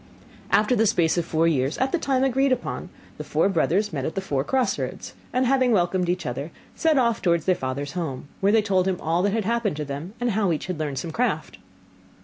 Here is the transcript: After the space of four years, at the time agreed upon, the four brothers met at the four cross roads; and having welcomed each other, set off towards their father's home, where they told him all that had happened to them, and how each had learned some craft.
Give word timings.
After 0.49 0.75
the 0.75 0.87
space 0.87 1.15
of 1.19 1.25
four 1.25 1.47
years, 1.47 1.77
at 1.77 1.91
the 1.91 1.99
time 1.99 2.23
agreed 2.23 2.51
upon, 2.51 2.89
the 3.19 3.23
four 3.23 3.47
brothers 3.49 3.93
met 3.93 4.03
at 4.03 4.15
the 4.15 4.19
four 4.19 4.43
cross 4.43 4.79
roads; 4.79 5.13
and 5.31 5.45
having 5.45 5.71
welcomed 5.71 6.09
each 6.09 6.25
other, 6.25 6.49
set 6.73 6.97
off 6.97 7.21
towards 7.21 7.45
their 7.45 7.53
father's 7.53 7.91
home, 7.91 8.27
where 8.39 8.51
they 8.51 8.63
told 8.63 8.87
him 8.87 8.99
all 8.99 9.21
that 9.21 9.33
had 9.33 9.45
happened 9.45 9.75
to 9.77 9.85
them, 9.85 10.15
and 10.19 10.31
how 10.31 10.51
each 10.51 10.65
had 10.65 10.79
learned 10.79 10.97
some 10.97 11.11
craft. 11.11 11.59